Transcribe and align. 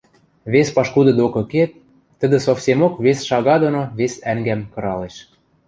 Вес 0.53 0.67
пашкуды 0.75 1.11
докы 1.19 1.41
кет— 1.51 1.71
тӹдӹ 2.19 2.37
совсемок 2.47 2.93
вес 3.05 3.19
шага 3.29 3.55
доно 3.63 3.81
вес 3.99 4.13
ӓнгӓм 4.31 4.61
кыралеш. 4.73 5.15